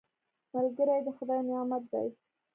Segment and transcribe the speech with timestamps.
[0.53, 2.07] ملګری د خدای نعمت دی